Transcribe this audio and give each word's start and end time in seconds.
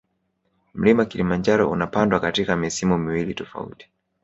Mlima 0.73 1.05
kilimanjaro 1.05 1.69
unapandwa 1.71 2.19
katika 2.19 2.55
misimu 2.55 2.97
miwili 2.97 3.33
tofauti 3.33 3.89